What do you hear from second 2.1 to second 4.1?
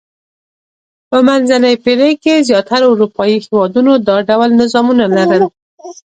کې زیاترو اروپايي هېوادونو